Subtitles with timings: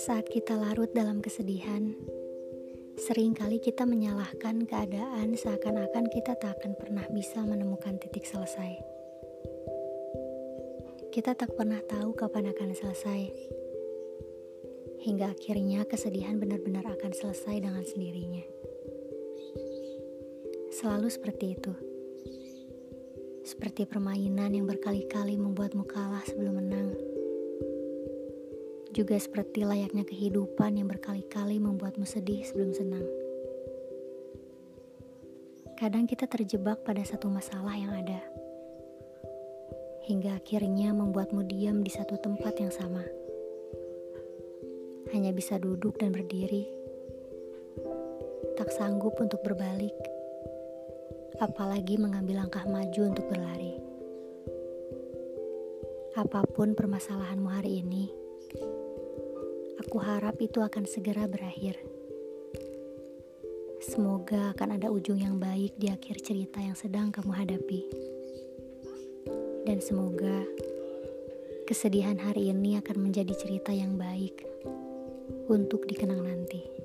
[0.00, 1.92] Saat kita larut dalam kesedihan,
[2.96, 8.80] sering kali kita menyalahkan keadaan seakan-akan kita tak akan pernah bisa menemukan titik selesai.
[11.12, 13.20] Kita tak pernah tahu kapan akan selesai,
[15.04, 18.48] hingga akhirnya kesedihan benar-benar akan selesai dengan sendirinya.
[20.72, 21.93] Selalu seperti itu,
[23.44, 27.14] seperti permainan yang berkali-kali membuatmu kalah sebelum menang
[28.94, 33.02] juga seperti layaknya kehidupan yang berkali-kali membuatmu sedih sebelum senang.
[35.74, 38.22] Kadang kita terjebak pada satu masalah yang ada,
[40.06, 43.02] hingga akhirnya membuatmu diam di satu tempat yang sama.
[45.10, 46.70] Hanya bisa duduk dan berdiri,
[48.54, 49.98] tak sanggup untuk berbalik,
[51.42, 53.78] apalagi mengambil langkah maju untuk berlari.
[56.14, 58.06] Apa pun permasalahanmu hari ini,
[59.94, 61.78] Aku harap itu akan segera berakhir.
[63.78, 67.86] Semoga akan ada ujung yang baik di akhir cerita yang sedang kamu hadapi.
[69.62, 70.42] Dan semoga
[71.68, 74.42] kesedihan hari ini akan menjadi cerita yang baik
[75.46, 76.83] untuk dikenang nanti.